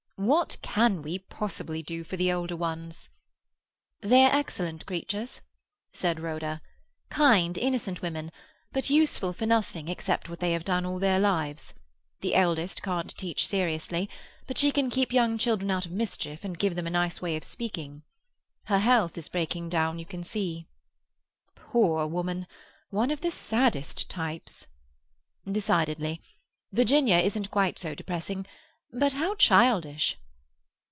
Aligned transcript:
"What 0.17 0.57
can 0.61 1.01
we 1.01 1.17
possibly 1.17 1.81
do 1.81 2.03
for 2.03 2.15
the 2.15 2.31
older 2.31 2.55
ones?" 2.55 3.09
"They 4.01 4.23
are 4.23 4.31
excellent 4.31 4.85
creatures," 4.85 5.41
said 5.93 6.19
Rhoda; 6.19 6.61
"kind, 7.09 7.57
innocent 7.57 8.03
women; 8.03 8.31
but 8.71 8.91
useful 8.91 9.33
for 9.33 9.47
nothing 9.47 9.87
except 9.87 10.29
what 10.29 10.39
they 10.39 10.51
have 10.53 10.63
done 10.63 10.85
all 10.85 10.99
their 10.99 11.19
lives. 11.19 11.73
The 12.19 12.35
eldest 12.35 12.83
can't 12.83 13.17
teach 13.17 13.47
seriously, 13.47 14.11
but 14.45 14.59
she 14.59 14.69
can 14.71 14.91
keep 14.91 15.11
young 15.11 15.39
children 15.39 15.71
out 15.71 15.87
of 15.87 15.91
mischief 15.91 16.43
and 16.43 16.55
give 16.59 16.75
them 16.75 16.85
a 16.85 16.91
nice 16.91 17.19
way 17.19 17.35
of 17.35 17.43
speaking. 17.43 18.03
Her 18.65 18.77
health 18.77 19.17
is 19.17 19.27
breaking 19.27 19.69
down, 19.69 19.97
you 19.97 20.05
can 20.05 20.23
see." 20.23 20.67
"Poor 21.55 22.05
woman! 22.05 22.45
One 22.91 23.09
of 23.09 23.21
the 23.21 23.31
saddest 23.31 24.07
types." 24.07 24.67
"Decidedly. 25.51 26.21
Virginia 26.71 27.17
isn't 27.17 27.49
quite 27.49 27.79
so 27.79 27.95
depressing—but 27.95 29.13
how 29.13 29.33
childish!" 29.35 30.17